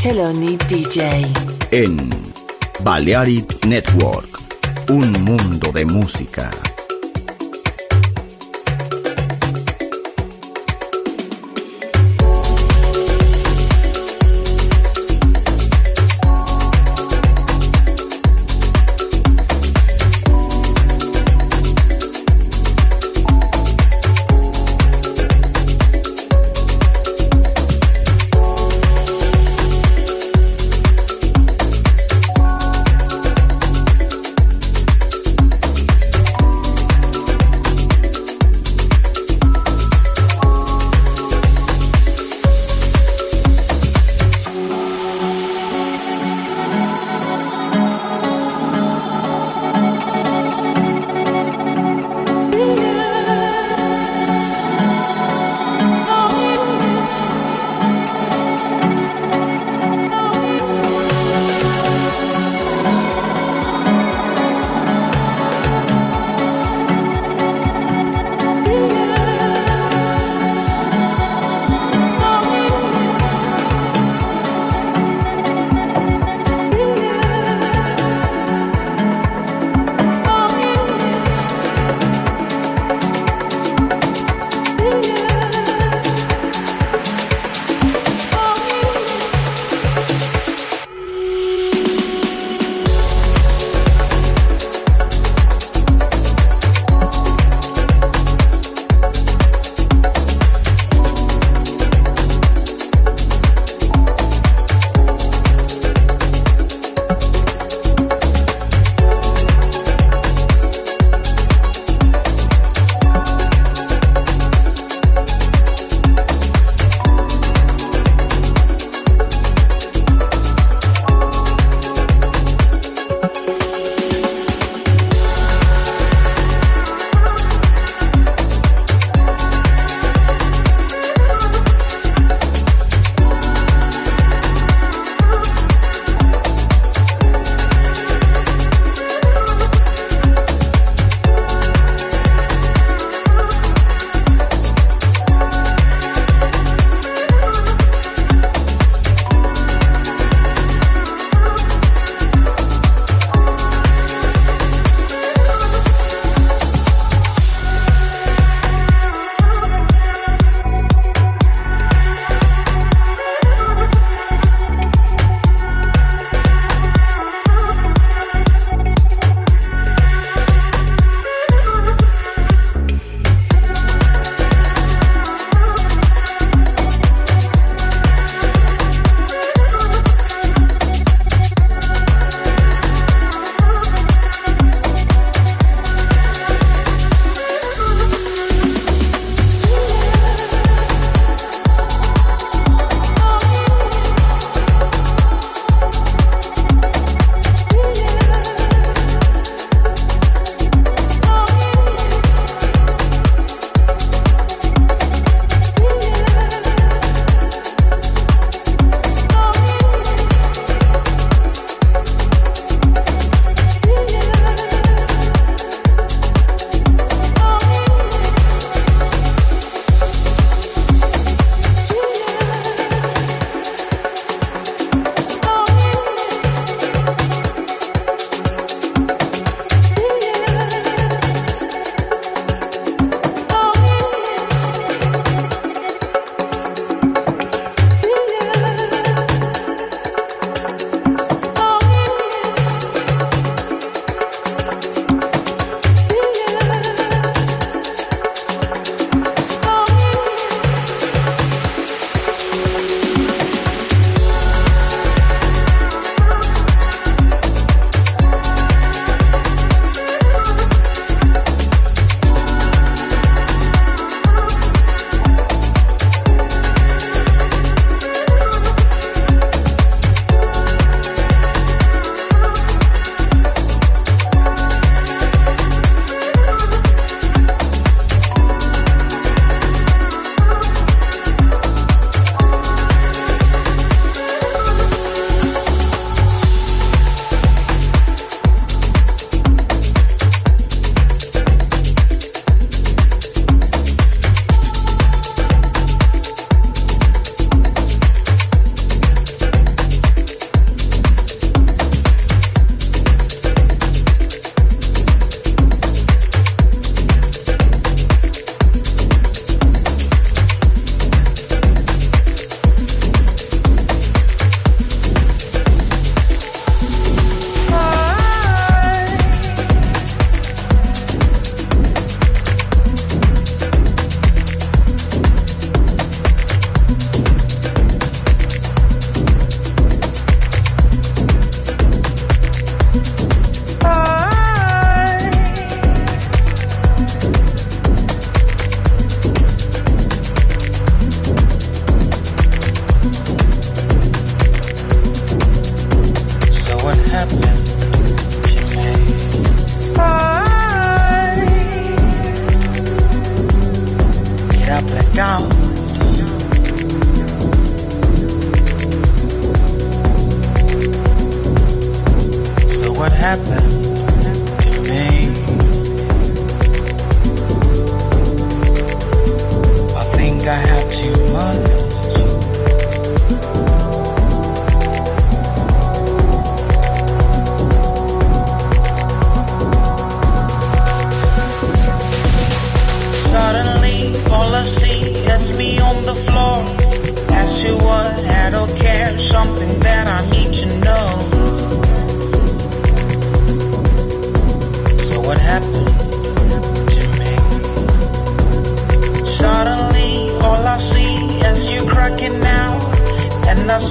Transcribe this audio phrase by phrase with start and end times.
[0.00, 1.26] Celloni DJ.
[1.72, 2.08] En
[2.82, 4.30] Balearic Network.
[4.88, 6.50] Un mundo de música.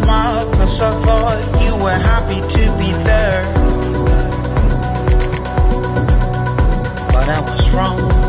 [0.09, 3.43] cause I thought you were happy to be there.
[7.13, 8.28] But I was wrong.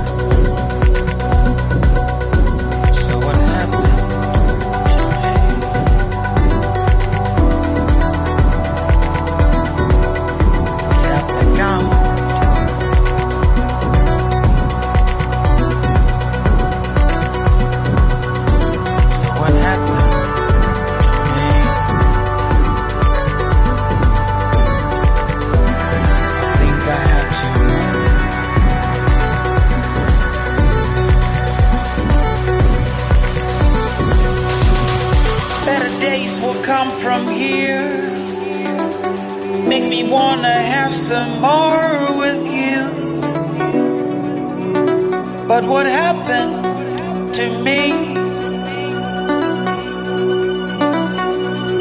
[45.71, 47.83] what happened to me.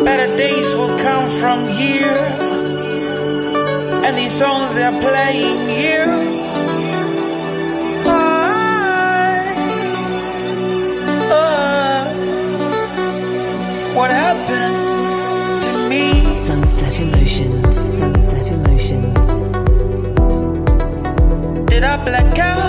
[0.06, 2.20] Better days will come from here,
[4.06, 6.12] and these songs they're playing here.
[11.40, 12.02] Uh,
[13.98, 14.78] what happened
[15.66, 16.32] to me.
[16.32, 17.76] Sunset emotions.
[17.88, 19.28] Sunset emotions.
[21.72, 22.69] Did I black out?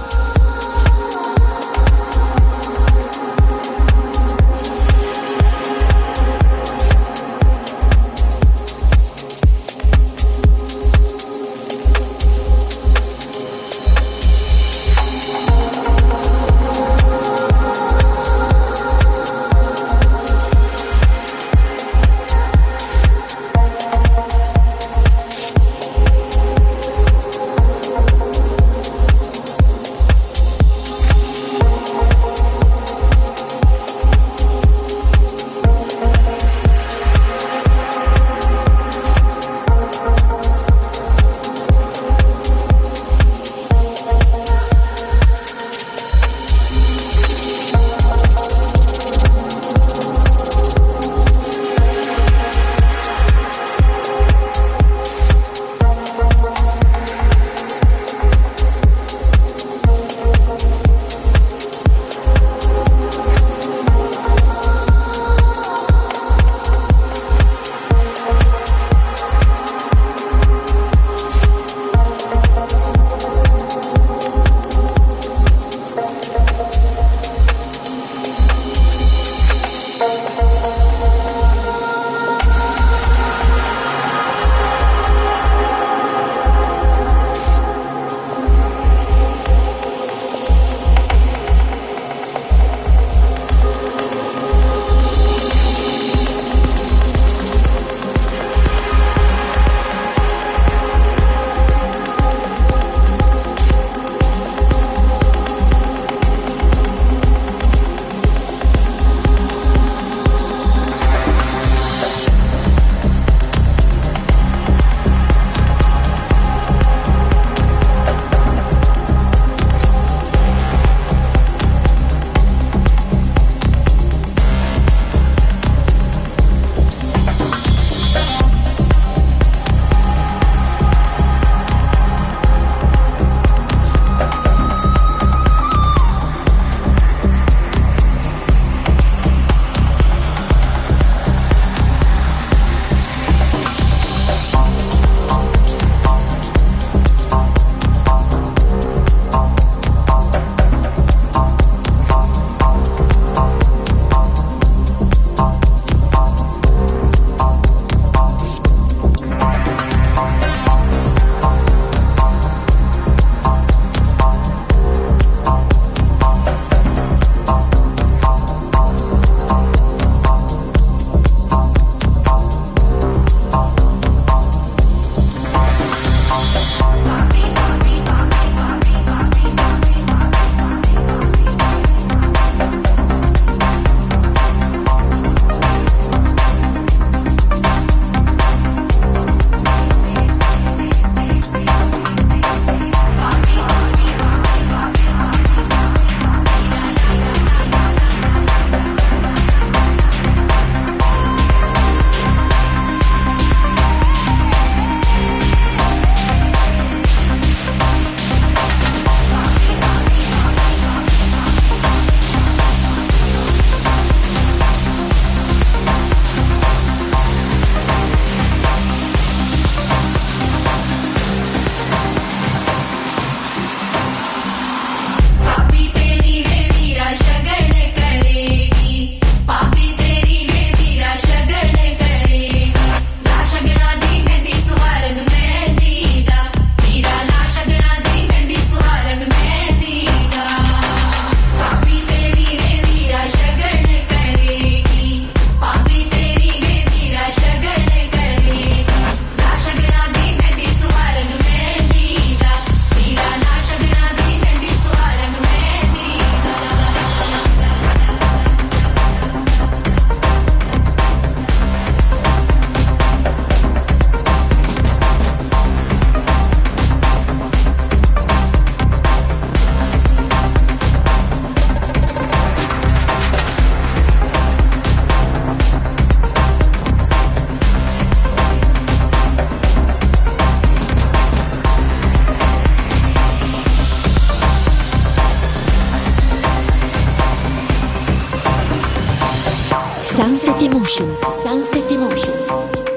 [290.41, 291.19] Sunset Emotions.
[291.43, 292.47] Sunset Emotions.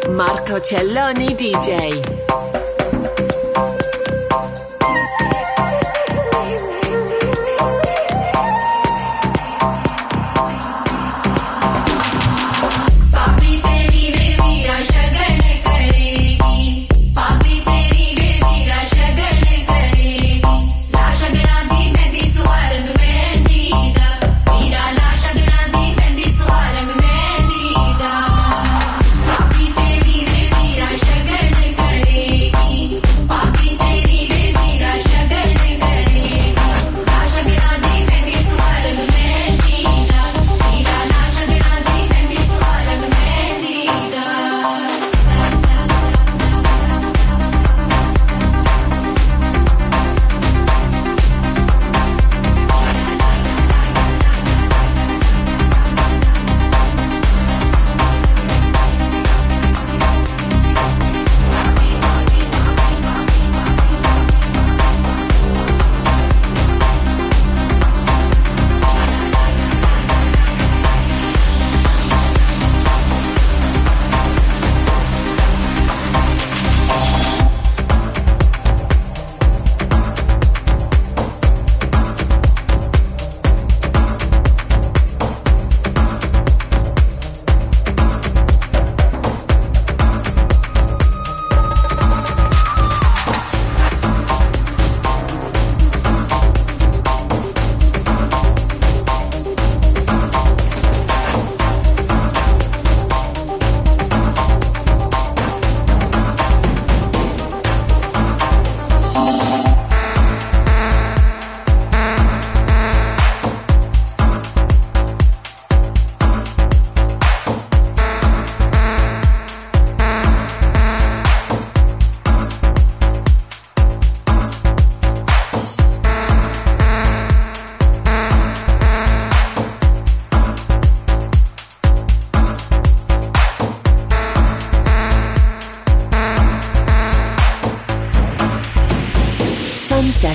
[0.09, 2.44] Marco Celloni DJ.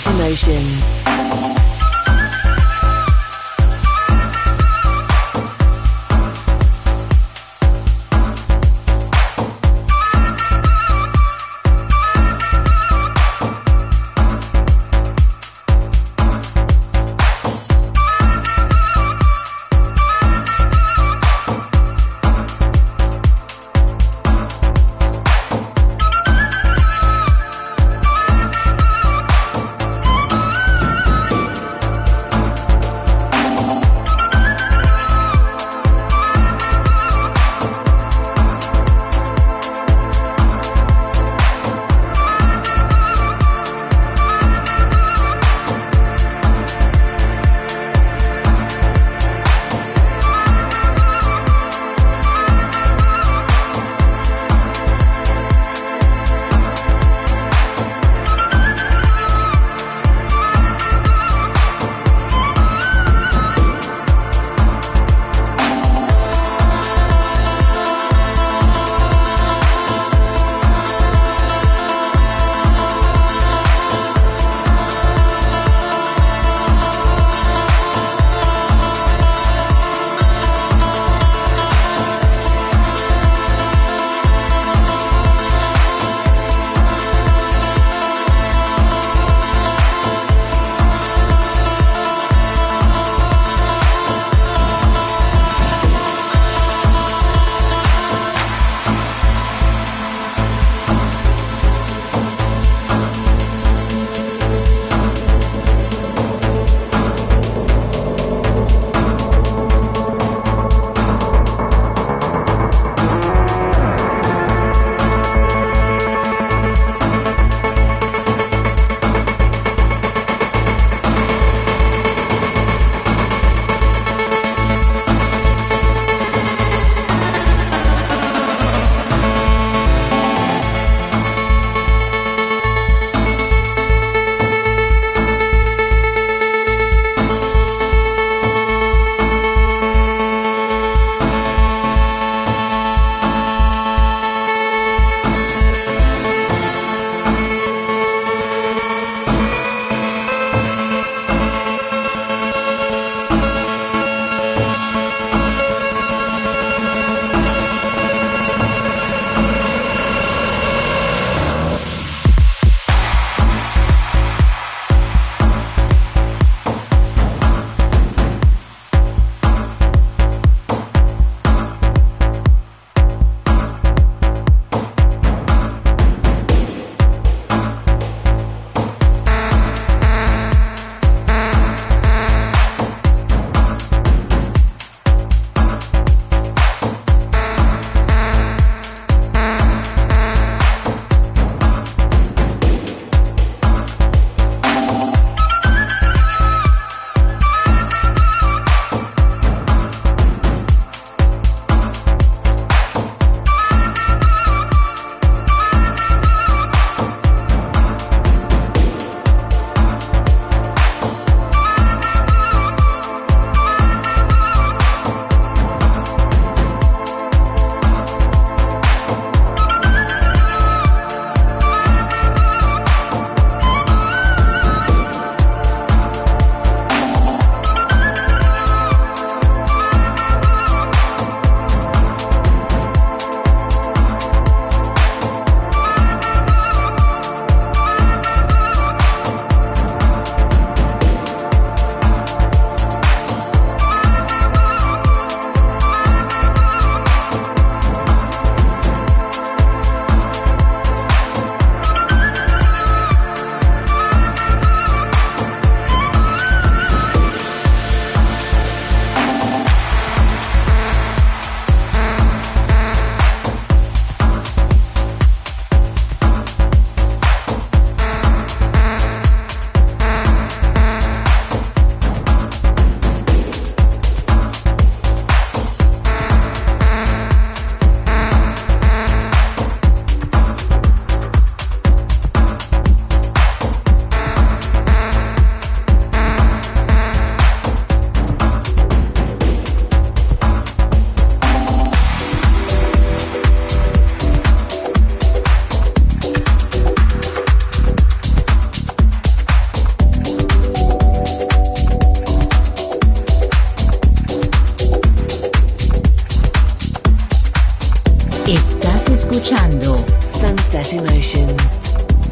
[0.08, 0.79] Emotions.